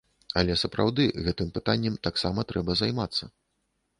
Але 0.41 0.53
сапраўды, 0.61 1.03
гэтым 1.27 1.51
пытаннем 1.57 1.99
таксама 2.09 2.45
трэба 2.53 2.79
займацца. 2.83 3.23